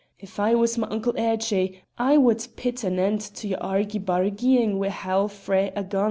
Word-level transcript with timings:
If 0.17 0.39
I 0.39 0.55
was 0.55 0.79
my 0.79 0.87
uncle 0.87 1.13
Erchie, 1.13 1.77
I 1.95 2.17
wad 2.17 2.47
pit 2.55 2.83
an 2.83 2.97
end 2.97 3.21
to 3.21 3.47
your 3.47 3.61
argy 3.61 3.99
bargying 3.99 4.79
wi' 4.79 4.89
hail 4.89 5.27
frae 5.27 5.71
a 5.75 5.83
gun!" 5.83 5.99